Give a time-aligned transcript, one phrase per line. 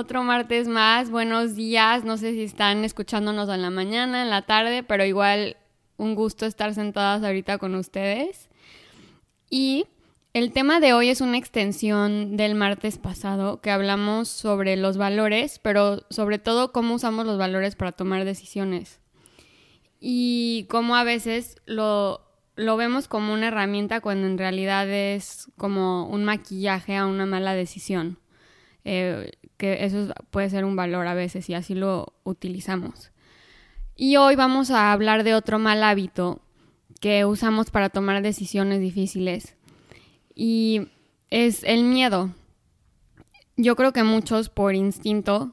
[0.00, 1.10] otro martes más.
[1.10, 2.04] Buenos días.
[2.04, 5.58] No sé si están escuchándonos en la mañana, en la tarde, pero igual
[5.98, 8.48] un gusto estar sentadas ahorita con ustedes.
[9.50, 9.84] Y
[10.32, 15.58] el tema de hoy es una extensión del martes pasado que hablamos sobre los valores,
[15.58, 19.00] pero sobre todo cómo usamos los valores para tomar decisiones.
[20.00, 22.22] Y cómo a veces lo,
[22.56, 27.52] lo vemos como una herramienta cuando en realidad es como un maquillaje a una mala
[27.52, 28.18] decisión.
[28.84, 33.12] Eh, que eso puede ser un valor a veces y así lo utilizamos.
[33.94, 36.40] Y hoy vamos a hablar de otro mal hábito
[36.98, 39.56] que usamos para tomar decisiones difíciles
[40.34, 40.88] y
[41.28, 42.30] es el miedo.
[43.58, 45.52] Yo creo que muchos por instinto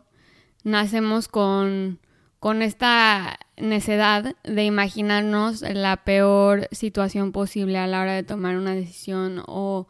[0.63, 1.99] nacemos con,
[2.39, 8.73] con esta necedad de imaginarnos la peor situación posible a la hora de tomar una
[8.73, 9.87] decisión o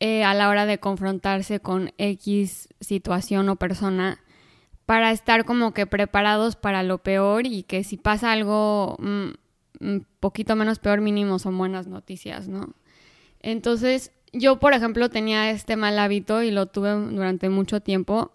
[0.00, 4.18] eh, a la hora de confrontarse con X situación o persona
[4.86, 9.36] para estar como que preparados para lo peor y que si pasa algo un
[9.78, 12.74] mm, mm, poquito menos peor mínimo son buenas noticias, ¿no?
[13.40, 18.32] Entonces yo, por ejemplo, tenía este mal hábito y lo tuve durante mucho tiempo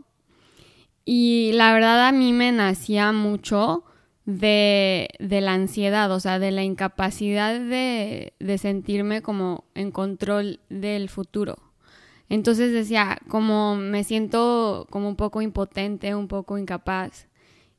[1.04, 3.84] y la verdad a mí me nacía mucho
[4.26, 10.60] de, de la ansiedad, o sea, de la incapacidad de, de sentirme como en control
[10.70, 11.58] del futuro.
[12.28, 17.28] Entonces decía, como me siento como un poco impotente, un poco incapaz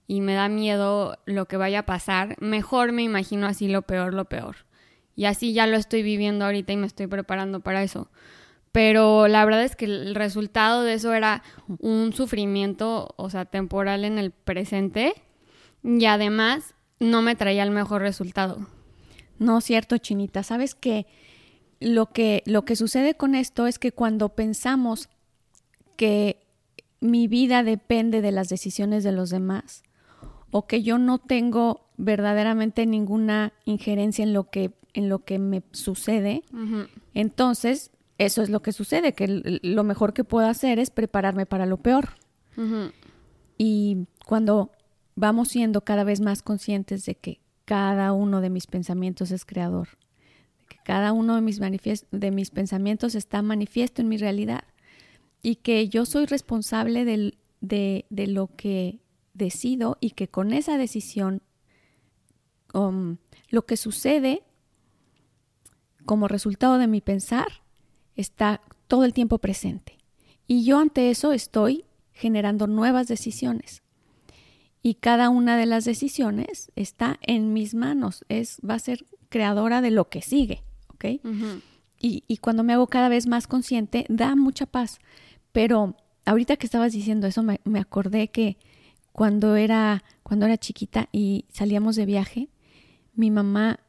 [0.07, 4.15] y me da miedo lo que vaya a pasar, mejor me imagino así lo peor,
[4.15, 4.57] lo peor.
[5.17, 8.11] Y así ya lo estoy viviendo ahorita y me estoy preparando para eso.
[8.71, 11.43] Pero la verdad es que el resultado de eso era
[11.81, 15.15] un sufrimiento, o sea, temporal en el presente
[15.87, 18.67] y además no me traía el mejor resultado.
[19.39, 20.43] No, cierto, Chinita.
[20.43, 21.07] Sabes que
[21.79, 25.09] lo que, lo que sucede con esto es que cuando pensamos
[25.97, 26.45] que
[27.01, 29.85] mi vida depende de las decisiones de los demás
[30.51, 35.63] o que yo no tengo verdaderamente ninguna injerencia en lo que, en lo que me
[35.73, 36.43] sucede,
[37.15, 41.67] entonces eso es lo que sucede, que lo mejor que puedo hacer es prepararme para
[41.67, 42.17] lo peor.
[43.59, 44.71] Y cuando
[45.17, 49.89] vamos siendo cada vez más conscientes de que cada uno de mis pensamientos es creador,
[50.69, 54.65] que cada uno de mis, de mis pensamientos está manifiesto en mi realidad
[55.43, 59.01] y que yo soy responsable de, de, lo que
[59.35, 61.43] decido y que con esa decisión
[62.75, 63.17] um,
[63.49, 64.43] lo que sucede
[66.05, 67.49] como resultado de mi pensar
[68.15, 69.99] está todo el tiempo presente.
[70.47, 73.83] Y yo ante eso estoy generando nuevas decisiones
[74.87, 79.83] y cada una de las decisiones está en mis manos, es, va a ser creadora
[79.83, 80.63] de lo que sigue,
[80.95, 81.07] ¿ok?
[81.99, 85.01] y, y, cuando me hago cada vez más consciente, da mucha paz.
[85.51, 88.59] Pero ahorita que estabas diciendo eso, me, me acordé que
[89.11, 92.49] cuando era, cuando era chiquita y salíamos de viaje,
[93.17, 93.81] mi mamá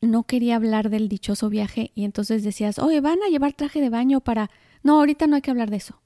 [0.00, 3.88] no quería hablar del dichoso viaje y entonces decías, oye, van a llevar traje de
[3.88, 4.50] baño para...
[4.82, 6.00] No, ahorita no hay que hablar de eso.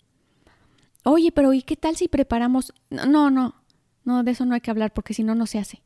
[1.03, 2.75] Oye, pero ¿y qué tal si preparamos?
[2.91, 3.55] No, no,
[4.09, 5.83] no, de eso no hay que hablar porque si no, no se hace.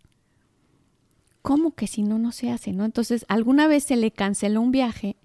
[1.42, 2.72] ¿Cómo que si no, no se hace?
[2.72, 2.84] ¿No?
[2.84, 5.16] Entonces, alguna vez se le canceló un viaje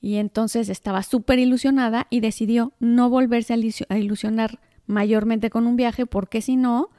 [0.00, 3.54] y entonces estaba súper ilusionada y decidió no volverse
[3.88, 6.90] a ilusionar mayormente con un viaje porque si no,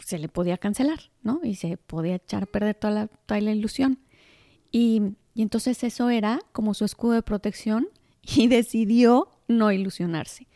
[0.00, 1.38] se le podía cancelar, ¿no?
[1.44, 4.00] Y se podía echar a perder toda la, toda la ilusión.
[4.72, 7.88] Y, y entonces eso era como su escudo de protección
[8.22, 10.48] y decidió no ilusionarse.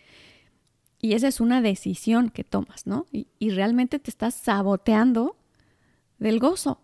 [1.06, 3.06] Y esa es una decisión que tomas, ¿no?
[3.12, 5.36] Y, realmente te estás saboteando
[6.18, 6.80] del gozo.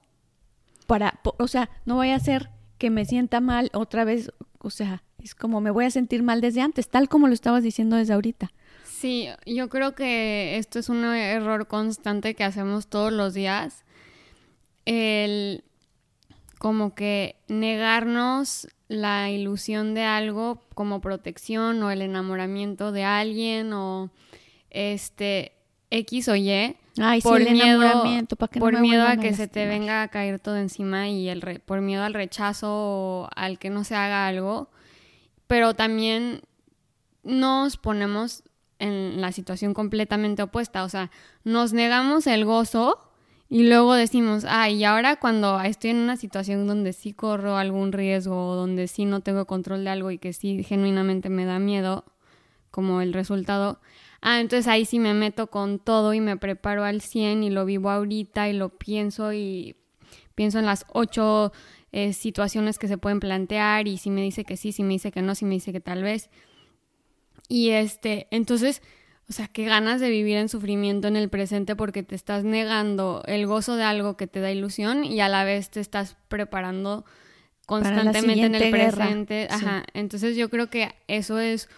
[0.87, 5.03] Para, o sea, no voy a hacer que me sienta mal otra vez, o sea,
[5.21, 8.13] es como me voy a sentir mal desde antes, tal como lo estabas diciendo desde
[8.13, 8.53] ahorita.
[8.85, 13.85] Sí, yo creo que esto es un error constante que hacemos todos los días.
[14.85, 15.65] El
[16.59, 24.11] como que negarnos la ilusión de algo como protección o el enamoramiento de alguien o
[24.71, 25.53] este
[25.91, 26.77] X o Y
[27.23, 28.27] por miedo,
[28.59, 32.05] por miedo a que se te venga a caer todo encima y el por miedo
[32.05, 34.69] al rechazo o al que no se haga algo,
[35.47, 36.43] pero también
[37.23, 38.43] nos ponemos
[38.79, 41.11] en la situación completamente opuesta, o sea,
[41.45, 42.99] nos negamos el gozo
[43.53, 47.93] y luego decimos, ah, y ahora cuando estoy en una situación donde sí corro algún
[47.93, 51.59] riesgo o donde sí no tengo control de algo y que sí genuinamente me da
[51.59, 52.07] miedo,
[52.71, 53.79] como el resultado,
[54.23, 57.67] ah, entonces ahí sí me meto con todo y me preparo al 100 y lo
[57.67, 59.77] vivo ahorita y lo pienso y
[60.35, 61.53] pienso en las ocho
[61.93, 65.13] eh, situaciones que se pueden plantear y si me dice que sí, si me dice
[65.13, 66.31] que no, si me dice que tal vez.
[67.51, 68.81] Y este, entonces,
[69.33, 73.23] o sea, qué ganas de vivir en sufrimiento en el presente porque te estás negando
[73.27, 77.07] el gozo de algo que te da ilusión y a la vez te estás preparando
[77.65, 79.49] constantemente en el presente.
[79.51, 79.85] Ajá.
[79.95, 81.71] Entonces yo creo que eso es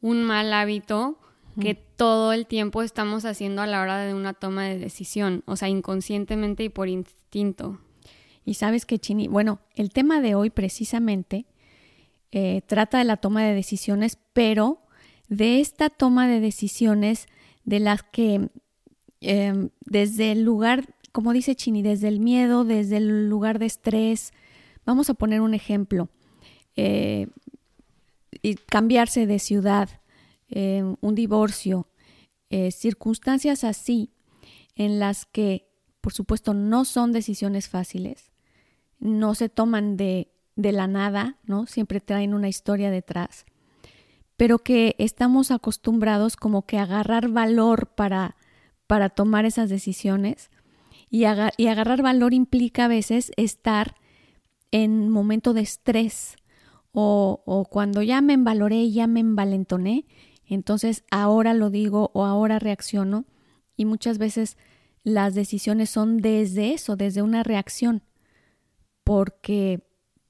[0.00, 1.18] un mal hábito
[1.60, 5.56] que todo el tiempo estamos haciendo a la hora de una toma de decisión, o
[5.56, 7.78] sea, inconscientemente y por instinto.
[8.46, 11.44] Y sabes que, Chini, bueno, el tema de hoy precisamente
[12.30, 14.81] eh, trata de la toma de decisiones, pero
[15.32, 17.26] de esta toma de decisiones
[17.64, 18.50] de las que
[19.22, 24.34] em, desde el lugar, como dice Chini, desde el miedo, desde el lugar de estrés,
[24.84, 26.10] vamos a poner un ejemplo,
[26.76, 27.28] eh,
[28.42, 29.88] y cambiarse de ciudad,
[30.48, 31.88] em, un divorcio,
[32.50, 34.10] eh, circunstancias así
[34.76, 35.66] en las que,
[36.02, 38.32] por supuesto, no son decisiones fáciles,
[38.98, 41.66] no se toman de, de la nada, ¿no?
[41.66, 43.46] Siempre traen una historia detrás
[44.36, 48.36] pero que estamos acostumbrados como que a agarrar valor para,
[48.86, 50.50] para tomar esas decisiones
[51.10, 51.24] y,
[51.56, 53.94] y agarrar valor implica a veces estar
[54.70, 56.36] en momento de estrés
[56.92, 60.06] o, o cuando ya me envaloré, ya me envalentoné,
[60.46, 63.24] entonces ahora lo digo o ahora reacciono
[63.76, 64.56] y muchas veces
[65.04, 68.02] las decisiones son desde eso, desde una reacción,
[69.04, 69.82] porque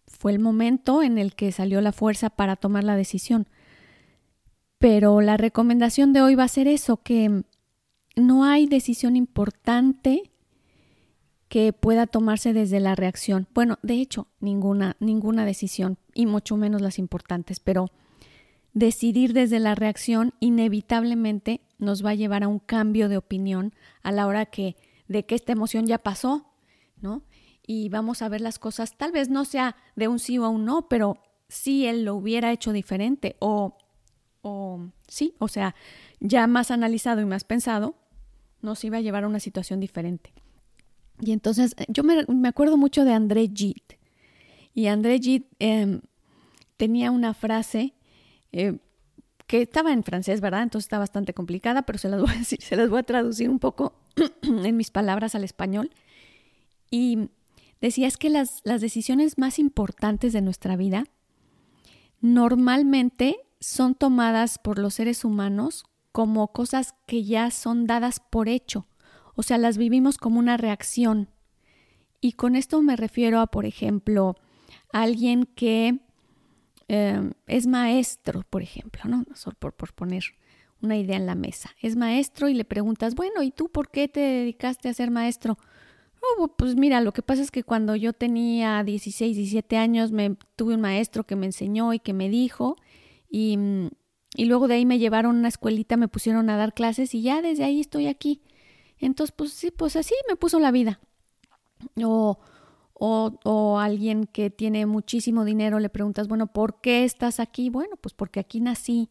[0.06, 3.48] fue el momento en el que salió la fuerza para tomar la decisión.
[4.82, 7.44] Pero la recomendación de hoy va a ser eso, que
[8.16, 10.32] no hay decisión importante
[11.46, 13.46] que pueda tomarse desde la reacción.
[13.54, 17.90] Bueno, de hecho, ninguna, ninguna decisión, y mucho menos las importantes, pero
[18.72, 24.10] decidir desde la reacción inevitablemente nos va a llevar a un cambio de opinión a
[24.10, 24.74] la hora que
[25.06, 26.46] de que esta emoción ya pasó,
[27.00, 27.22] ¿no?
[27.64, 30.64] Y vamos a ver las cosas, tal vez no sea de un sí o un
[30.64, 31.18] no, pero
[31.48, 33.78] si él lo hubiera hecho diferente o
[34.42, 35.74] o sí, o sea,
[36.20, 37.94] ya más analizado y más pensado,
[38.60, 40.32] nos iba a llevar a una situación diferente.
[41.20, 43.98] Y entonces eh, yo me, acuerdo mucho de André Gide.
[44.74, 46.00] Y André Gide em,
[46.76, 47.94] tenía una frase
[48.52, 48.78] eh,
[49.46, 50.62] que estaba en francés, ¿verdad?
[50.62, 53.50] Entonces está bastante complicada, pero se las voy a decir, se las voy a traducir
[53.50, 53.94] un poco
[54.42, 55.90] en mis palabras al español.
[56.90, 57.28] Y
[57.80, 61.04] decía es que las, las decisiones más importantes de nuestra vida
[62.20, 68.86] normalmente son tomadas por los seres humanos como cosas que ya son dadas por hecho,
[69.34, 71.30] o sea, las vivimos como una reacción.
[72.20, 74.36] Y con esto me refiero a, por ejemplo,
[74.92, 76.00] alguien que
[76.88, 79.24] em, es maestro, por ejemplo, ¿no?
[79.58, 80.24] Por, por poner
[80.82, 81.70] una idea en la mesa.
[81.80, 85.56] Es maestro y le preguntas, bueno, ¿y tú por qué te dedicaste a ser maestro?
[86.38, 90.36] Oh, pues mira, lo que pasa es que cuando yo tenía 16, 17 años, me
[90.56, 92.76] tuve un maestro que me enseñó y que me dijo,
[93.32, 93.88] y, mm,
[94.36, 97.22] y luego de ahí me llevaron a una escuelita, me pusieron a dar clases y
[97.22, 98.42] ya desde ahí estoy aquí.
[98.98, 101.00] Entonces, pues sí, pues así me puso la vida.
[101.96, 102.38] O,
[102.92, 107.70] o, o, alguien que tiene muchísimo dinero le preguntas, bueno, ¿por qué estás aquí?
[107.70, 109.10] Bueno, pues porque aquí nací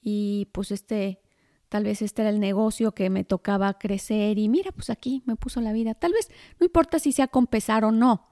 [0.00, 1.20] y pues este,
[1.68, 5.36] tal vez este era el negocio que me tocaba crecer y mira, pues aquí me
[5.36, 5.94] puso la vida.
[5.94, 8.28] Tal vez no importa si sea con pesar o no,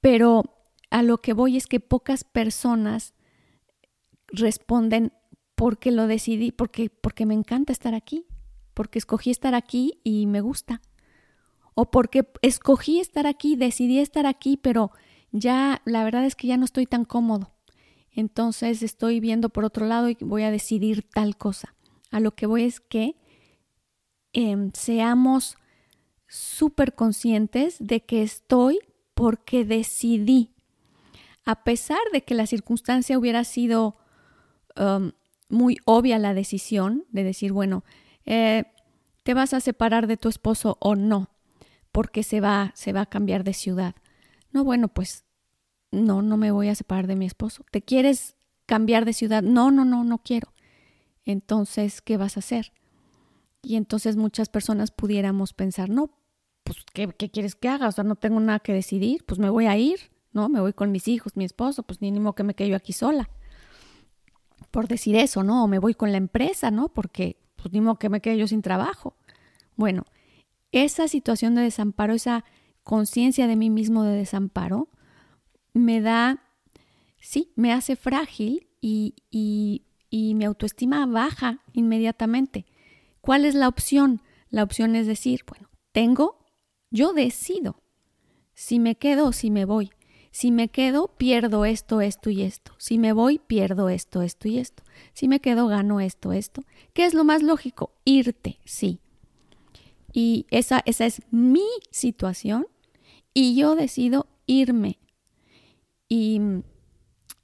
[0.00, 0.44] pero
[0.90, 3.15] a lo que voy es que pocas personas
[4.28, 5.12] responden
[5.54, 8.26] porque lo decidí, porque, porque me encanta estar aquí,
[8.74, 10.82] porque escogí estar aquí y me gusta.
[11.74, 14.92] O porque escogí estar aquí, decidí estar aquí, pero
[15.32, 17.52] ya la verdad es que ya no estoy tan cómodo.
[18.10, 21.74] Entonces estoy viendo por otro lado y voy a decidir tal cosa.
[22.10, 23.16] A lo que voy es que
[24.32, 25.56] em, seamos
[26.26, 28.78] súper conscientes de que estoy
[29.14, 30.54] porque decidí.
[31.44, 33.96] A pesar de que la circunstancia hubiera sido
[34.78, 35.12] Um,
[35.48, 37.84] muy obvia la decisión de decir, bueno,
[38.24, 38.64] eh,
[39.22, 41.30] te vas a separar de tu esposo o no,
[41.92, 43.94] porque se va, se va a cambiar de ciudad.
[44.52, 45.24] No, bueno, pues
[45.90, 47.64] no, no me voy a separar de mi esposo.
[47.70, 49.42] ¿Te quieres cambiar de ciudad?
[49.42, 50.52] No, no, no, no quiero.
[51.24, 52.72] Entonces, ¿qué vas a hacer?
[53.62, 56.10] Y entonces muchas personas pudiéramos pensar, no,
[56.62, 57.88] pues, ¿qué, ¿qué, quieres que haga?
[57.88, 60.48] O sea, no tengo nada que decidir, pues me voy a ir, ¿no?
[60.48, 63.28] Me voy con mis hijos, mi esposo, pues ni modo que me quedo aquí sola
[64.70, 65.64] por decir eso, ¿no?
[65.64, 66.88] O me voy con la empresa, ¿no?
[66.88, 69.16] Porque, pues, que me quede yo sin trabajo.
[69.76, 70.04] Bueno,
[70.72, 72.44] esa situación de desamparo, esa
[72.82, 74.88] conciencia de mí mismo de desamparo,
[75.72, 76.42] me da,
[77.18, 82.66] sí, me hace frágil y, y, y mi autoestima baja inmediatamente.
[83.20, 84.22] ¿Cuál es la opción?
[84.50, 86.38] La opción es decir, bueno, tengo,
[86.90, 87.82] yo decido
[88.54, 89.90] si me quedo o si me voy.
[90.36, 92.72] Si me quedo, pierdo esto, esto y esto.
[92.76, 94.82] Si me voy, pierdo esto, esto y esto.
[95.14, 96.62] Si me quedo, gano esto, esto.
[96.92, 97.94] ¿Qué es lo más lógico?
[98.04, 99.00] Irte, sí.
[100.12, 102.66] Y esa, esa es mi situación
[103.32, 104.98] y yo decido irme.
[106.06, 106.38] Y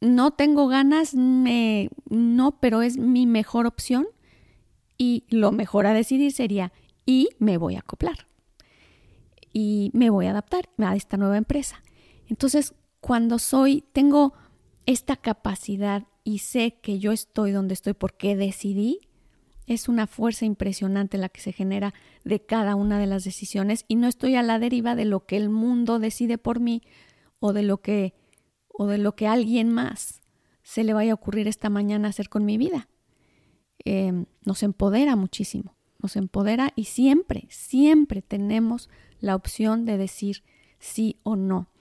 [0.02, 4.06] no tengo ganas, me, no, pero es mi mejor opción.
[4.98, 6.74] Y lo mejor a decidir sería,
[7.06, 8.26] y me voy a acoplar.
[9.50, 11.82] Y me voy a adaptar a esta nueva empresa.
[12.28, 14.32] Entonces, cuando soy, tengo
[14.86, 19.00] esta capacidad y sé que yo estoy donde estoy porque decidí,
[19.66, 21.94] es una fuerza impresionante la que se genera
[22.24, 25.36] de cada una de las decisiones y no estoy a la deriva de lo que
[25.36, 26.80] el mundo decide por mí
[27.40, 28.14] o de lo que
[28.68, 30.22] o de lo que alguien más
[30.62, 32.88] se le vaya a ocurrir esta mañana hacer con mi vida.
[33.84, 40.44] Em, nos empodera muchísimo, nos empodera y siempre, siempre tenemos la opción de decir
[40.78, 41.71] sí o no.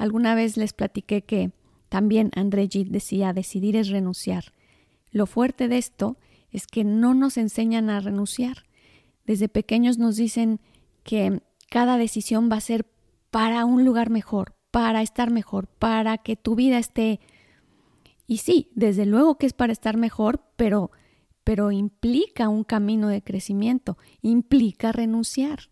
[0.00, 1.52] Alguna vez les platiqué que
[1.90, 4.54] también André Gide decía, decidir es renunciar.
[5.10, 6.16] Lo fuerte de esto
[6.50, 8.64] es que no nos enseñan a renunciar.
[9.26, 10.58] Desde pequeños nos dicen
[11.02, 12.86] que cada decisión va a ser
[13.30, 17.20] para un lugar mejor, para estar mejor, para que tu vida esté...
[18.26, 20.92] Y sí, desde luego que es para estar mejor, pero,
[21.44, 25.68] pero implica un camino de crecimiento, implica renunciar.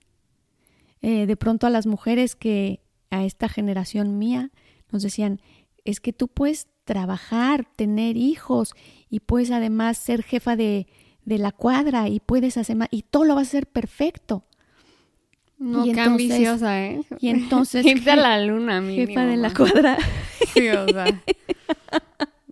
[1.01, 4.51] Eh, de pronto a las mujeres que a esta generación mía
[4.91, 5.41] nos decían,
[5.85, 8.73] es que tú puedes trabajar, tener hijos
[9.11, 10.87] y puedes además ser jefa de,
[11.25, 14.45] de la cuadra y puedes hacer más, y todo lo va a ser perfecto.
[15.59, 17.01] No, qué ambiciosa, ¿eh?
[17.21, 17.85] Y entonces...
[17.87, 19.99] Irte a la luna, mínimo, Jefa de la cuadra.
[20.55, 21.07] Sí, o sea...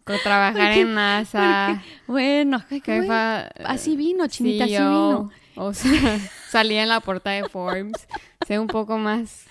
[0.05, 1.83] con trabajar en NASA.
[2.07, 5.31] bueno, jefa, así vino, chinita, así vino.
[5.57, 8.07] O sea, salía en la portada de Forbes.
[8.47, 9.47] sé un poco más...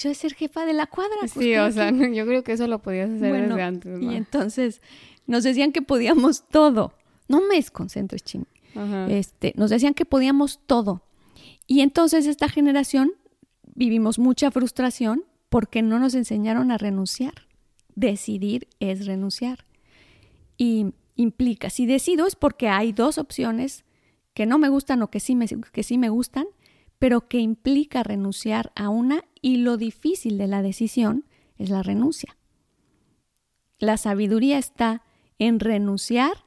[0.00, 1.16] Yo ser jefa de la cuadra.
[1.20, 4.02] Pues, sí, o sea, yo creo que eso lo podías hacer desde antes.
[4.02, 4.82] Y entonces
[5.26, 6.92] nos decían que podíamos todo.
[7.28, 8.46] No me desconcentres, ching.
[9.08, 11.02] Este, nos decían que podíamos todo.
[11.66, 13.12] Y entonces esta generación
[13.74, 17.46] vivimos mucha frustración porque no nos enseñaron a renunciar.
[17.94, 19.64] Decidir es renunciar.
[20.56, 23.84] Y implica, si decido es porque hay dos opciones
[24.34, 26.46] que no me gustan o que sí me, que sí me gustan,
[26.98, 31.24] pero que implica renunciar a una y lo difícil de la decisión
[31.56, 32.36] es la renuncia.
[33.78, 35.02] La sabiduría está
[35.38, 36.44] en renunciar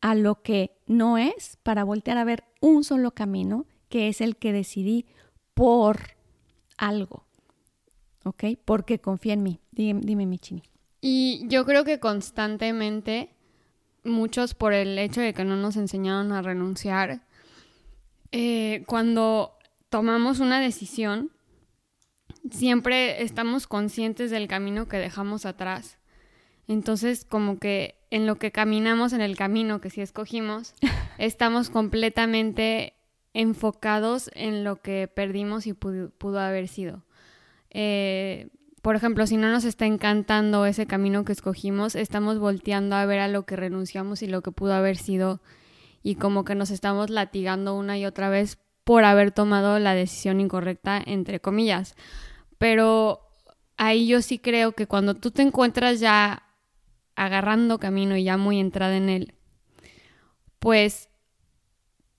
[0.00, 4.36] a lo que no es para voltear a ver un solo camino que es el
[4.36, 5.06] que decidí
[5.54, 6.16] por
[6.76, 7.24] algo.
[8.24, 8.44] ¿Ok?
[8.64, 9.60] Porque confía en mí.
[9.70, 10.62] Dime, dime mi chini.
[11.00, 13.30] Y yo creo que constantemente,
[14.02, 17.22] muchos por el hecho de que no nos enseñaron a renunciar,
[18.32, 19.53] eh, cuando
[19.94, 21.30] tomamos una decisión,
[22.50, 25.98] siempre estamos conscientes del camino que dejamos atrás.
[26.66, 30.74] Entonces, como que en lo que caminamos, en el camino que sí escogimos,
[31.18, 32.94] estamos completamente
[33.34, 37.04] enfocados en lo que perdimos y pudo, haber sido.
[37.70, 38.48] Eh,
[38.82, 43.20] por ejemplo, si no nos está encantando ese camino que escogimos, estamos volteando a ver
[43.20, 45.40] a lo que renunciamos y lo que pudo haber sido
[46.02, 50.40] y como que nos estamos latigando una y otra vez por haber tomado la decisión
[50.40, 51.94] incorrecta, entre comillas.
[52.58, 53.20] Pero
[53.76, 56.42] ahí yo sí creo que cuando tú te encuentras ya
[57.16, 59.34] agarrando camino y ya muy entrada en él,
[60.58, 61.08] pues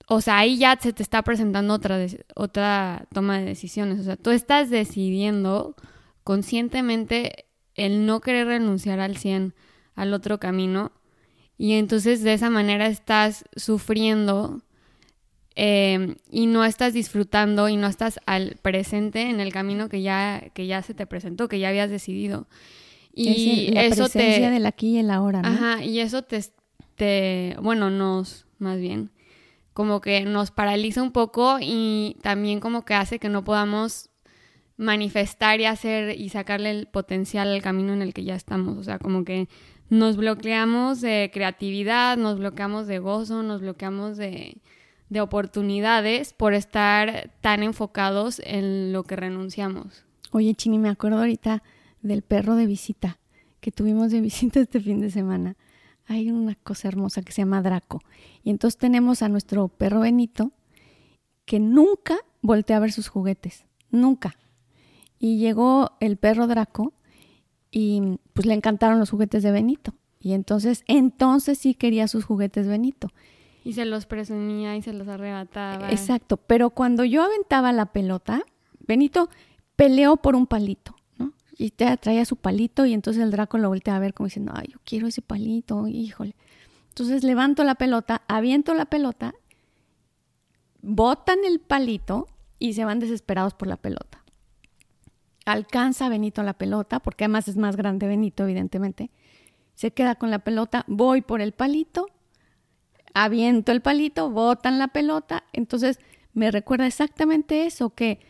[0.08, 1.98] o sea, ahí ya se te está presentando otra,
[2.36, 4.00] otra toma de decisiones.
[4.00, 5.74] O sea, tú estás decidiendo
[6.22, 9.54] conscientemente el no querer renunciar al 100
[9.96, 10.92] al otro camino.
[11.58, 14.62] Y entonces de esa manera estás sufriendo
[15.56, 20.50] em, y no estás disfrutando y no estás al presente en el camino que ya,
[20.54, 22.46] que ya se te presentó, que ya habías decidido.
[23.12, 24.54] Y la eso presencia te...
[24.54, 25.48] del aquí y el ahora, ¿no?
[25.48, 26.44] Ajá, y eso te,
[26.94, 29.10] te, bueno, nos, más bien,
[29.72, 34.10] como que nos paraliza un poco y también como que hace que no podamos
[34.76, 38.76] manifestar y hacer y sacarle el potencial al camino en el que ya estamos.
[38.76, 39.48] O sea, como que
[39.88, 44.58] nos bloqueamos de creatividad, nos bloqueamos de gozo, nos bloqueamos de,
[45.08, 50.04] de oportunidades por estar tan enfocados en lo que renunciamos.
[50.32, 51.62] Oye, Chini, me acuerdo ahorita
[52.02, 53.18] del perro de visita
[53.60, 55.56] que tuvimos de visita este fin de semana
[56.06, 58.00] hay una cosa hermosa que se llama Draco.
[58.42, 60.52] Y entonces tenemos a nuestro perro Benito
[61.44, 64.36] que nunca voltea a ver sus juguetes, nunca.
[65.18, 66.92] Y llegó el perro Draco
[67.70, 69.94] y pues le encantaron los juguetes de Benito.
[70.20, 73.12] Y entonces, entonces sí quería sus juguetes Benito.
[73.66, 75.90] Y se los presumía y se los arrebataba.
[75.90, 78.42] Exacto, pero cuando yo aventaba la pelota,
[78.78, 79.28] Benito
[79.74, 81.32] peleó por un palito, ¿no?
[81.58, 84.52] Y te traía su palito y entonces el Draco lo voltea a ver como diciendo,
[84.54, 86.36] ay, yo quiero ese palito, híjole.
[86.90, 89.34] Entonces levanto la pelota, aviento la pelota,
[90.80, 92.28] botan el palito
[92.60, 94.22] y se van desesperados por la pelota.
[95.44, 99.10] Alcanza Benito la pelota, porque además es más grande Benito, evidentemente.
[99.74, 102.06] Se queda con la pelota, voy por el palito,
[103.16, 105.44] aviento el palito, botan la pelota.
[105.54, 105.98] Entonces
[106.34, 108.20] me recuerda exactamente eso, que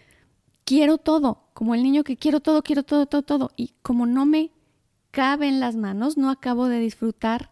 [0.65, 3.51] quiero todo, como el niño que quiero todo, quiero todo, todo, todo.
[3.57, 4.53] Y como no me
[5.11, 7.51] cabe en las manos, no acabo de disfrutar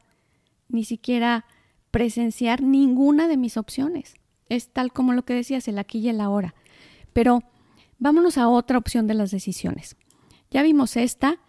[0.69, 1.45] ni siquiera
[1.91, 4.15] presenciar ninguna de mis opciones.
[4.49, 6.55] Es tal como lo que decías, el aquí y el ahora.
[7.13, 7.43] Pero
[7.99, 9.97] vámonos a otra opción de las decisiones.
[10.53, 11.41] Ya vimos esta,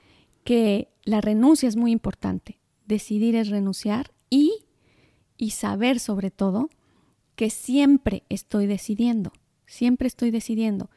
[0.44, 2.60] que la renuncia es muy importante.
[2.88, 4.65] Decidir es renunciar y,
[5.38, 6.70] y saber sobre todo
[7.36, 9.34] que siempre estoy decidiendo,
[9.66, 10.90] siempre estoy decidiendo.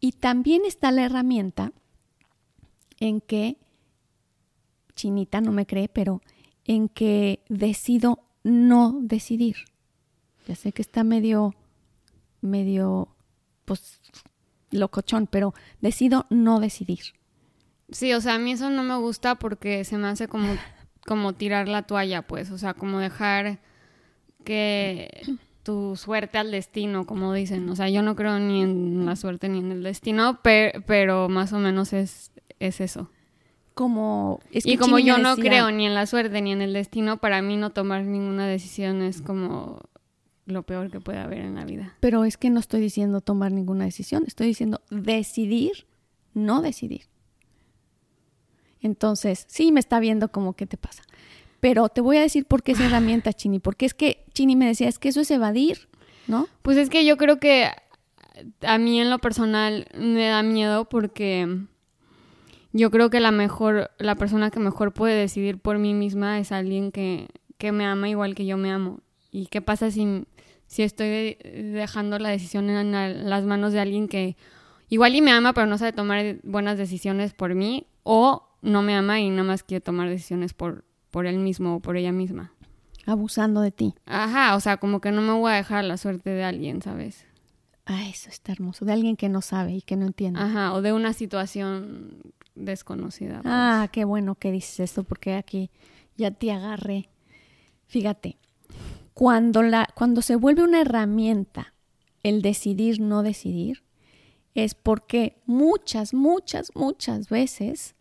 [0.00, 1.72] Y también está la herramienta
[2.98, 3.56] en que,
[4.94, 6.20] Chinita no me cree, pero
[6.64, 9.56] en que decido no decidir.
[10.46, 11.54] Ya sé que está medio,
[12.40, 13.08] medio,
[13.64, 14.00] pues,
[14.70, 17.00] locochón, pero decido no decidir.
[17.90, 20.54] Sí, o sea, a mí eso no me gusta porque se me hace como,
[21.06, 23.60] como tirar la toalla, pues, o sea, como dejar
[24.44, 25.22] que
[25.62, 27.68] tu suerte al destino, como dicen.
[27.68, 31.52] O sea, yo no creo ni en la suerte ni en el destino, pero, más
[31.52, 33.10] o menos es, es eso.
[33.74, 37.40] Como, y como yo no creo ni en la suerte ni en el destino, para
[37.40, 39.80] mí no tomar ninguna decisión es como
[40.44, 41.96] lo peor que puede haber en la vida.
[42.00, 45.86] Pero es que no estoy diciendo tomar ninguna decisión, estoy diciendo decidir,
[46.34, 47.06] no decidir.
[48.82, 51.02] Entonces, sí me está viendo como qué te pasa.
[51.60, 54.66] Pero te voy a decir por qué es herramienta, Chini, porque es que Chini me
[54.66, 55.88] decía, es que eso es evadir,
[56.26, 56.48] ¿no?
[56.62, 57.68] Pues es que yo creo que
[58.62, 61.46] a mí en lo personal me da miedo porque
[62.72, 66.52] yo creo que la mejor, la persona que mejor puede decidir por mí misma es
[66.52, 67.28] alguien que,
[67.58, 69.00] que me ama igual que yo me amo.
[69.30, 70.26] ¿Y qué pasa si
[70.72, 74.38] si estoy dejando la decisión en las manos de alguien que
[74.88, 78.94] igual y me ama, pero no sabe tomar buenas decisiones por mí, o no me
[78.94, 82.52] ama y nada más quiere tomar decisiones por, por él mismo o por ella misma.
[83.04, 83.94] Abusando de ti.
[84.06, 87.26] Ajá, o sea, como que no me voy a dejar la suerte de alguien, ¿sabes?
[87.84, 88.84] Ah, eso está hermoso.
[88.84, 90.40] De alguien que no sabe y que no entiende.
[90.40, 92.22] Ajá, o de una situación
[92.54, 93.42] desconocida.
[93.42, 93.46] Pues.
[93.46, 95.70] Ah, qué bueno que dices esto, porque aquí
[96.16, 97.08] ya te agarré.
[97.86, 98.38] Fíjate,
[99.14, 101.74] cuando, la, cuando se vuelve una herramienta
[102.22, 103.82] el decidir, no decidir,
[104.54, 107.96] es porque muchas, muchas, muchas veces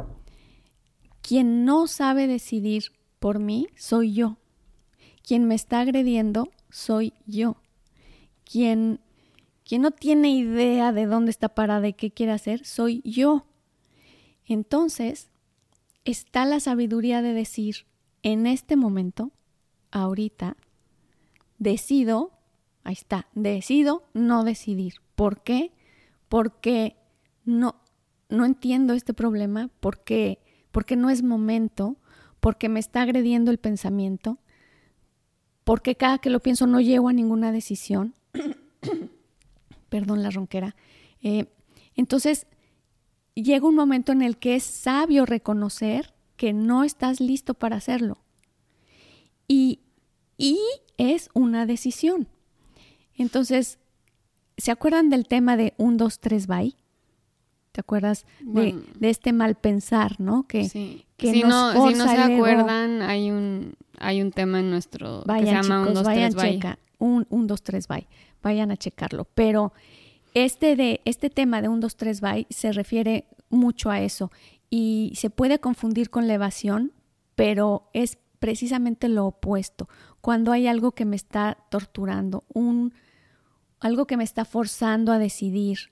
[1.22, 4.38] quien no sabe decidir por mí soy yo.
[5.24, 7.58] Quien me está agrediendo soy yo.
[8.44, 9.00] Quien,
[9.64, 13.46] quien no tiene idea de dónde está parada y qué quiere hacer soy yo.
[14.46, 15.30] Entonces,
[16.06, 17.86] está la sabiduría de decir,
[18.24, 19.32] en este momento,
[19.92, 20.58] ahorita,
[21.58, 22.32] decido,
[22.84, 24.96] ahí está, decido no decidir.
[25.16, 25.72] ¿Por qué?
[26.28, 26.96] Porque
[27.46, 27.76] no,
[28.30, 30.40] no entiendo este problema, porque,
[30.72, 31.98] porque no es momento,
[32.40, 34.40] porque me está agrediendo el pensamiento,
[35.64, 38.16] porque cada que lo pienso no llego a ninguna decisión.
[39.90, 40.76] Perdón la ronquera.
[41.22, 41.46] Eh,
[41.96, 42.48] entonces,
[43.36, 48.18] llega un momento en el que es sabio reconocer que no estás listo para hacerlo.
[49.48, 49.82] Y,
[50.38, 50.60] y
[50.98, 52.28] es una decisión.
[53.16, 53.78] Entonces,
[54.58, 56.76] ¿se acuerdan del tema de un, dos, tres, bye?
[57.72, 60.44] ¿Te acuerdas de, este mal pensar, no?
[60.44, 61.06] Que, sí.
[61.18, 65.52] si, no, si no se acuerdan, hay un, hay un tema en nuestro que se
[65.52, 66.60] llama un, dos, tres, bye.
[67.00, 68.08] un, un, dos, tres, bye.
[68.44, 69.26] Vayan a checarlo.
[69.36, 69.72] Pero
[70.34, 74.32] este, de, este tema de un, dos, tres, bye se refiere mucho a eso
[74.70, 76.92] y se puede confundir con la evasión,
[77.36, 79.88] pero es precisamente lo opuesto
[80.22, 82.94] cuando hay algo que me está torturando, un,
[83.80, 85.92] algo que me está forzando a decidir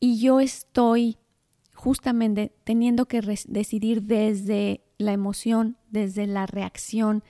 [0.00, 1.18] y yo estoy
[1.74, 7.22] justamente teniendo que decidir desde la emoción, desde la reacción,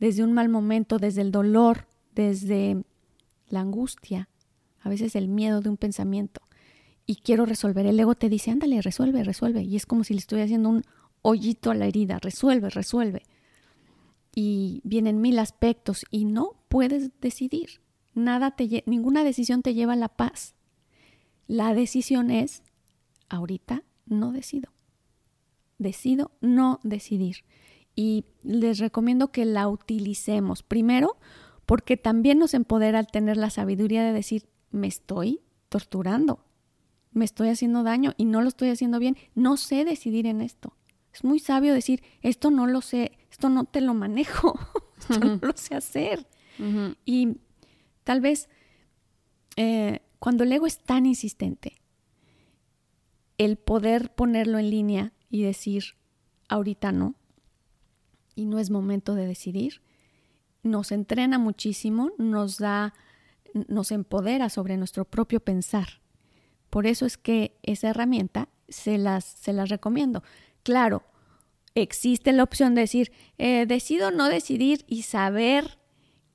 [0.00, 2.84] desde un mal momento, desde el dolor, desde
[3.48, 4.28] la angustia,
[4.80, 6.40] a veces el miedo de un pensamiento.
[7.06, 7.86] Y quiero resolver.
[7.86, 9.62] El ego te dice, ándale, resuelve, resuelve.
[9.62, 10.82] Y es como si le estuviera haciendo un
[11.20, 12.18] hoyito a la herida.
[12.18, 13.22] Resuelve, resuelve
[14.34, 17.80] y vienen mil aspectos y no puedes decidir.
[18.14, 20.54] Nada te ninguna decisión te lleva a la paz.
[21.46, 22.62] La decisión es
[23.28, 24.70] ahorita no decido.
[25.78, 27.44] Decido no decidir.
[27.96, 30.62] Y les recomiendo que la utilicemos.
[30.62, 31.16] Primero,
[31.66, 36.44] porque también nos empodera al tener la sabiduría de decir, me estoy torturando.
[37.12, 40.76] me estoy haciendo daño y no lo estoy haciendo bien, no sé decidir en esto.
[41.12, 44.58] Es muy sabio decir, esto no lo sé, esto no te lo manejo,
[44.98, 46.26] esto no lo sé hacer.
[47.04, 47.36] Y
[48.02, 48.48] tal vez
[49.56, 51.82] eh, cuando el ego es tan insistente,
[53.36, 55.98] el poder ponerlo en línea y decir,
[56.48, 57.14] ahorita no,
[58.34, 59.82] y no es momento de decidir,
[60.62, 62.94] nos entrena muchísimo, nos da,
[63.68, 66.00] nos empodera sobre nuestro propio pensar.
[66.70, 70.22] Por eso es que esa herramienta se las, se las recomiendo.
[70.62, 71.02] Claro,
[71.74, 75.78] existe la opción de decir, eh, decido no decidir y saber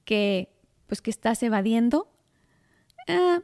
[0.06, 2.08] que, pues, que estás evadiendo.
[3.08, 3.42] Ah,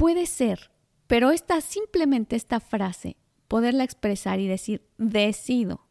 [0.00, 0.70] puede ser,
[1.06, 5.86] pero esta, simplemente esta frase, poderla expresar y decir, decido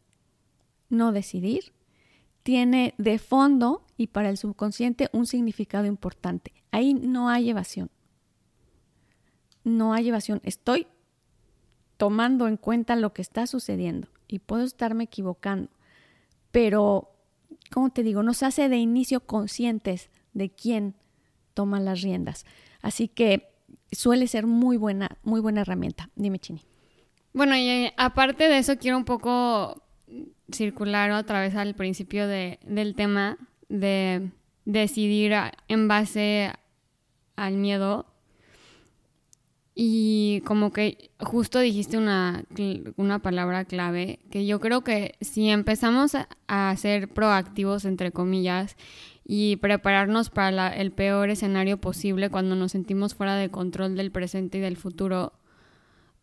[0.88, 1.72] no decidir,
[2.42, 6.52] tiene de fondo y para el subconsciente un significado importante.
[6.72, 7.88] Ahí no hay evasión.
[9.62, 10.40] No hay evasión.
[10.42, 10.88] Estoy
[11.96, 15.70] tomando en cuenta lo que está sucediendo y puedo estarme equivocando,
[16.50, 17.12] pero,
[17.70, 20.96] como te digo, nos hace de inicio conscientes de quién
[21.54, 22.44] toma las riendas.
[22.82, 23.49] Así que
[23.92, 26.10] suele ser muy buena, muy buena herramienta.
[26.14, 26.62] Dime, Chini.
[27.32, 29.82] Bueno, y eh, aparte de eso, quiero un poco
[30.50, 34.30] circular otra vez al principio de, del tema de
[34.64, 35.32] decidir
[35.68, 36.52] en base
[37.36, 38.06] al miedo.
[39.74, 42.44] Y como que justo dijiste una,
[42.96, 46.12] una palabra clave, que yo creo que si empezamos
[46.48, 48.76] a ser proactivos, entre comillas,
[49.32, 54.58] y prepararnos para el peor escenario posible cuando nos sentimos fuera de control del presente
[54.58, 55.34] y del futuro,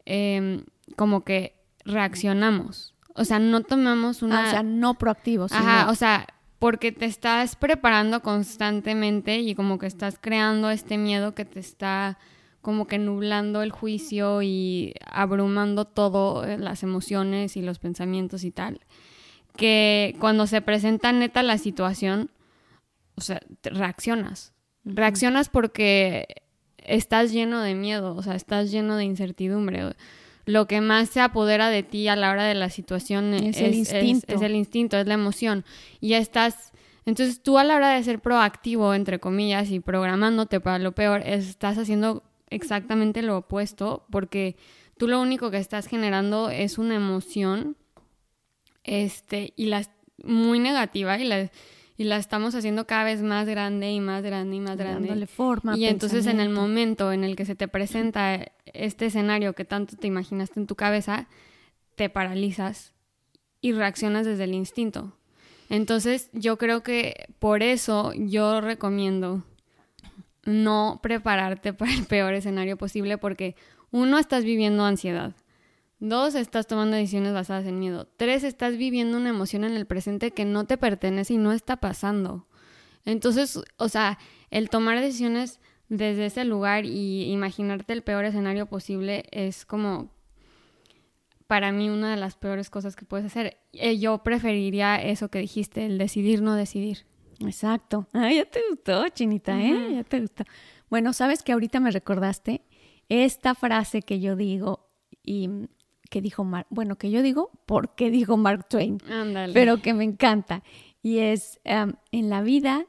[0.04, 0.66] em,
[0.98, 2.96] como que reaccionamos.
[3.16, 4.44] O sea, no tomamos una...
[4.44, 5.54] Ah, o sea, no proactivos.
[5.54, 6.28] Ajá, o sea,
[6.60, 12.18] porque te estás preparando constantemente y como que estás creando este miedo que te está
[12.60, 18.52] como que nublando el juicio y abrumando todo, eh, las emociones y los pensamientos y
[18.52, 18.82] tal.
[19.56, 22.32] Que cuando se presenta neta la situación,
[23.18, 24.54] o sea, reaccionas.
[24.86, 26.44] Reaccionas porque
[26.78, 29.96] estás lleno de miedo, o sea, estás lleno de incertidumbre.
[30.46, 33.74] Lo que más se apodera de ti a la hora de la situación es, el
[33.74, 34.34] instinto.
[34.34, 35.66] Es, el instinto, es la emoción.
[36.00, 36.72] Y ya estás.
[37.06, 41.22] Entonces tú a la hora de ser proactivo, entre comillas, y programándote para lo peor,
[41.26, 44.56] estás haciendo exactamente lo opuesto porque
[44.98, 47.76] tú lo único que estás generando es una emoción
[48.84, 49.84] este y la
[50.24, 51.52] muy negativa y la
[51.98, 55.08] y la estamos haciendo cada vez más grande y más grande y más grande.
[55.08, 55.76] Dándole forma.
[55.76, 59.96] Y entonces en el momento en el que se te presenta este escenario que tanto
[59.98, 61.28] te imaginaste en tu cabeza,
[61.96, 62.94] te paralizas
[63.62, 65.18] y reaccionas desde el instinto.
[65.70, 69.44] Entonces yo creo que por eso yo recomiendo
[70.46, 73.56] no prepararte para el peor escenario posible porque
[73.90, 75.34] uno estás viviendo ansiedad.
[76.00, 78.08] Dos, estás tomando decisiones basadas en miedo.
[78.18, 81.78] Tres, estás viviendo una emoción en el presente que no te pertenece y no está
[81.78, 82.48] pasando.
[83.04, 84.20] Entonces, o sea,
[84.52, 90.12] el tomar decisiones desde ese lugar y imaginarte el peor escenario posible es como
[91.48, 93.58] para mí una de las peores cosas que puedes hacer.
[93.74, 97.06] Eh, yo preferiría eso que dijiste, el decidir no decidir.
[97.40, 98.08] Exacto.
[98.14, 99.94] Ay, ya te gustó, Chinita, ¿eh?
[99.94, 100.44] Ya te gustó.
[100.90, 102.66] Bueno, sabes que ahorita me recordaste
[103.10, 104.86] esta frase que yo digo
[105.24, 105.50] y
[106.10, 109.00] que dijo Mark, bueno, que yo digo, ¿por qué dijo Mark Twain?
[109.54, 110.64] Pero que me encanta.
[111.02, 112.86] Y es, em, en la vida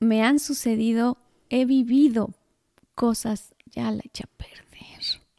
[0.00, 2.34] me han sucedido, he vivido
[2.94, 4.54] cosas, ya la eché a perder.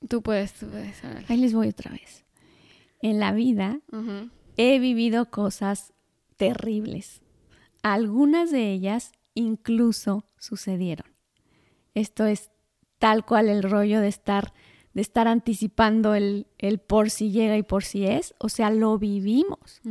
[0.07, 1.01] Tú puedes, tú puedes.
[1.29, 2.25] Ahí les voy otra vez.
[3.01, 3.79] En la vida
[4.57, 5.93] he vivido cosas
[6.37, 7.21] terribles.
[7.81, 11.07] Algunas de ellas incluso sucedieron.
[11.93, 12.51] Esto es
[12.99, 14.53] tal cual el rollo de estar
[14.95, 16.47] de estar anticipando el,
[16.87, 19.81] por si llega y por si es, o sea, lo vivimos.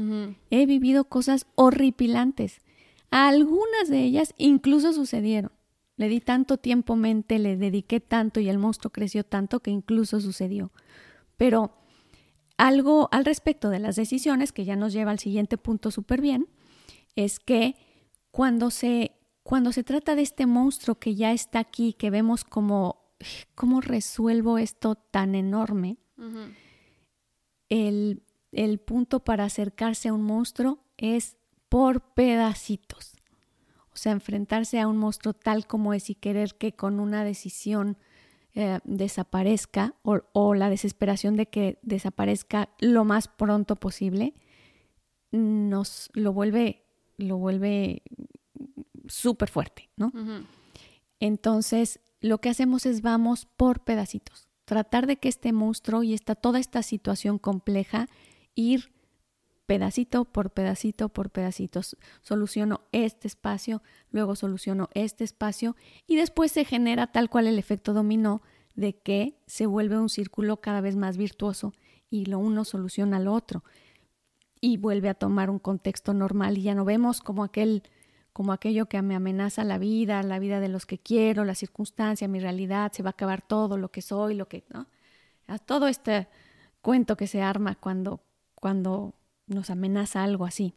[0.51, 2.63] He vivido cosas horripilantes.
[3.11, 5.53] Algunas de ellas incluso sucedieron.
[5.97, 10.21] Le di tanto tiempo mente, le dediqué tanto y el monstruo creció tanto que incluso
[10.21, 10.73] sucedió.
[11.37, 11.77] Pero
[12.57, 16.49] algo al respecto de las decisiones, que ya nos lleva al siguiente punto súper bien,
[17.15, 17.77] es que
[18.31, 19.13] cuando se,
[19.43, 23.04] cuando se trata de este monstruo que ya está aquí, que vemos como
[23.55, 25.99] ¿cómo resuelvo esto tan enorme?
[27.69, 28.23] el,
[28.53, 31.37] el punto para acercarse a un monstruo es
[31.69, 33.15] por pedacitos.
[33.93, 37.97] O sea, enfrentarse a un monstruo tal como es y querer que con una decisión
[38.55, 44.35] eh, desaparezca o, o, la desesperación de que desaparezca lo más pronto posible,
[45.33, 46.85] nos lo vuelve,
[47.17, 48.03] lo vuelve
[49.07, 50.13] súper fuerte, ¿no?
[51.19, 54.49] Entonces, lo que hacemos es vamos por pedacitos.
[54.65, 58.09] tratar de que este monstruo y esta, toda esta situación compleja
[58.55, 58.95] ir
[59.67, 61.83] pedacito por pedacito por pedacito.
[62.23, 67.93] Soluciono este espacio, luego soluciono este espacio y después se genera tal cual el efecto
[67.93, 68.41] dominó
[68.75, 71.75] de que se vuelve un círculo cada vez más virtuoso
[72.09, 73.65] y lo uno soluciona lo otro
[74.63, 77.83] y vuelve a tomar un contexto normal y ya no vemos como aquel
[78.35, 82.27] como aquello que me amenaza la vida, la vida de los que quiero, la circunstancia,
[82.27, 84.89] mi realidad, se va a acabar todo lo que soy, lo que, ¿no?
[85.67, 86.27] Todo este
[86.83, 88.21] cuento que se arma cuando,
[88.57, 89.15] cuando
[89.47, 90.75] nos amenaza algo así.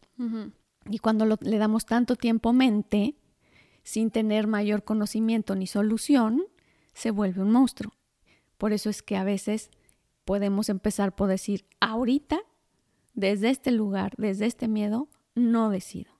[0.86, 3.16] Y cuando le damos tanto tiempo mente,
[3.82, 6.44] sin tener mayor conocimiento ni solución,
[6.94, 7.92] se vuelve un monstruo.
[8.60, 9.72] Por eso es que a veces
[10.26, 12.38] podemos empezar por decir, ahorita,
[13.16, 16.17] desde este lugar, desde este miedo, no decido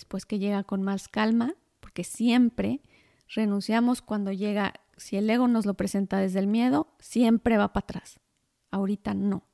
[0.00, 2.80] después que llega con más calma, porque siempre
[3.28, 7.84] renunciamos cuando llega, si el ego nos lo presenta desde el miedo, siempre va para
[7.84, 8.18] atrás.
[8.70, 9.44] Ahorita no.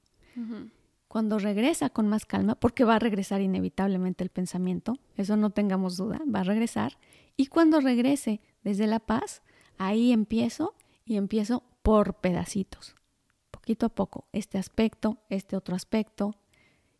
[1.09, 5.97] Cuando regresa con más calma, porque va a regresar inevitablemente el pensamiento, eso no tengamos
[5.97, 6.97] duda, va a regresar.
[7.37, 9.43] Y cuando regrese desde la paz,
[9.79, 12.95] ahí empiezo y empiezo por pedacitos,
[13.51, 16.37] poquito a poco, este aspecto, este otro aspecto,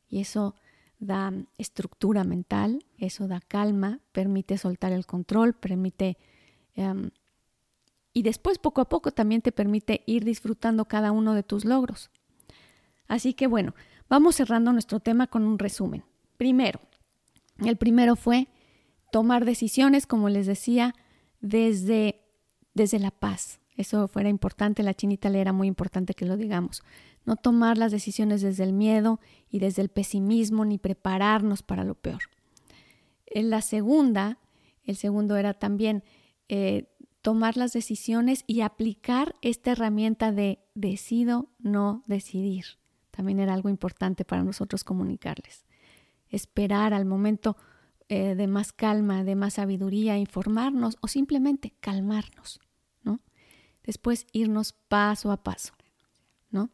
[0.09, 0.57] y eso
[0.99, 6.17] da estructura mental, eso da calma, permite soltar el control, permite...
[6.75, 7.11] Em,
[8.13, 12.11] y después poco a poco también te permite ir disfrutando cada uno de tus logros.
[13.09, 13.75] Así que bueno,
[14.09, 16.03] vamos cerrando nuestro tema con un resumen.
[16.39, 16.81] Primero,
[17.59, 18.49] el primero fue
[19.13, 20.95] tomar decisiones, como les decía,
[21.41, 22.23] desde,
[22.75, 23.61] desde la paz.
[23.77, 26.83] Eso fuera importante, la chinita le era muy importante que lo digamos
[27.27, 31.95] no tomar las decisiones desde el miedo y desde el pesimismo, ni prepararnos para lo
[31.95, 32.23] peor.
[33.27, 34.39] En la segunda,
[34.85, 36.05] el segundo era también
[36.49, 36.89] eh,
[37.21, 42.65] tomar las decisiones y aplicar esta herramienta de decido, no decidir.
[43.11, 45.67] También era algo importante para nosotros comunicarles.
[46.29, 47.57] Esperar al momento
[48.09, 52.61] eh, de más calma, de más sabiduría, informarnos o simplemente calmarnos,
[53.03, 53.21] ¿no?
[53.83, 55.73] Después irnos paso a paso,
[56.51, 56.71] ¿no?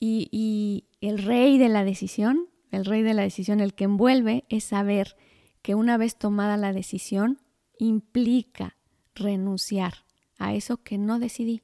[0.00, 4.64] Y, el rey de la decisión, el rey de la decisión, el que envuelve, es
[4.64, 5.16] saber
[5.62, 7.40] que una vez tomada la decisión,
[7.78, 8.76] implica
[9.14, 10.04] renunciar
[10.38, 11.62] a eso que no decidí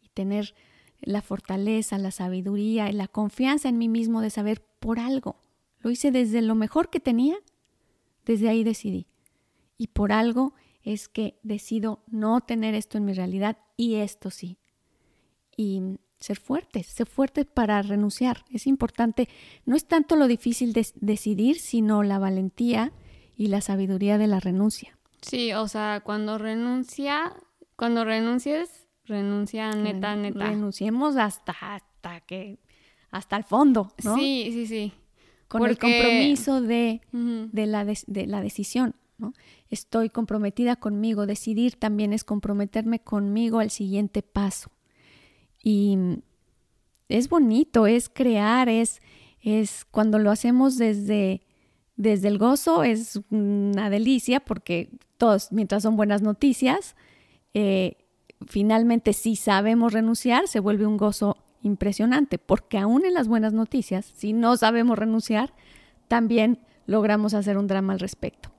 [0.00, 0.54] y tener
[1.00, 5.36] la fortaleza, la sabiduría y la confianza en mí mismo de saber por algo.
[5.80, 7.36] Lo hice desde lo mejor que tenía,
[8.24, 9.06] desde ahí decidí.
[9.78, 14.58] Y por algo es que decido no tener esto en mi realidad y esto sí.
[15.56, 18.44] Y ser fuertes, ser fuertes para renunciar.
[18.50, 19.28] Es importante,
[19.64, 22.92] no es tanto lo difícil de decidir, sino la valentía
[23.36, 24.98] y la sabiduría de la renuncia.
[25.22, 27.34] Sí, o sea, cuando renuncia,
[27.76, 30.46] cuando renuncies, renuncia neta, neta.
[30.50, 32.58] Renunciemos hasta, hasta que,
[33.10, 34.16] hasta el fondo, ¿no?
[34.16, 34.92] Sí, sí, sí.
[35.48, 39.32] Con el compromiso de, de, la de la decisión, ¿no?
[39.70, 41.26] Estoy comprometida conmigo.
[41.26, 44.70] Decidir también es comprometerme conmigo al siguiente paso.
[45.68, 45.98] Y
[47.08, 49.02] es bonito, es crear, es,
[49.42, 51.42] es cuando lo hacemos desde,
[51.96, 56.94] desde el gozo, es una delicia porque todos, mientras son buenas noticias,
[57.52, 57.96] eh,
[58.46, 64.12] finalmente si sabemos renunciar, se vuelve un gozo impresionante, porque aún en las buenas noticias,
[64.14, 65.52] si no sabemos renunciar,
[66.06, 68.50] también logramos hacer un drama al respecto.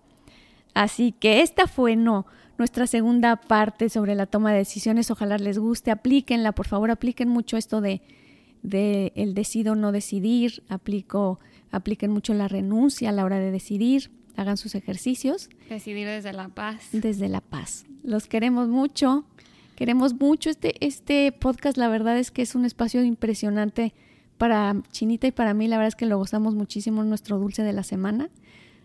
[0.73, 2.25] Así que esta fue no
[2.57, 5.11] nuestra segunda parte sobre la toma de decisiones.
[5.11, 8.01] Ojalá les guste, aplíquenla, por favor, apliquen mucho esto de,
[8.63, 11.39] de el decido no decidir, aplico,
[11.71, 15.49] apliquen mucho la renuncia a la hora de decidir, hagan sus ejercicios.
[15.69, 16.89] Decidir desde la paz.
[16.91, 17.85] Desde la paz.
[18.03, 19.25] Los queremos mucho,
[19.75, 23.93] queremos mucho este, este podcast, la verdad es que es un espacio impresionante
[24.37, 27.63] para Chinita y para mí, la verdad es que lo gozamos muchísimo en nuestro dulce
[27.63, 28.29] de la semana.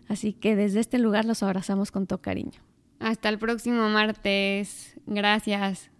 [0.07, 2.61] Así que desde este lugar los abrazamos con todo cariño.
[3.03, 4.95] Hasta el próximo martes.
[5.05, 5.92] Gracias.